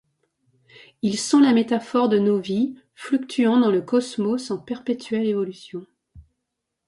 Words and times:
Ils 1.03 1.19
sont 1.19 1.39
la 1.39 1.53
métaphore 1.53 2.09
de 2.09 2.17
nos 2.17 2.39
vies 2.39 2.73
fluctuant 2.95 3.59
dans 3.59 3.69
le 3.69 3.83
cosmos 3.83 4.49
en 4.49 4.57
perpétuel 4.57 5.27
évolution. 5.27 5.85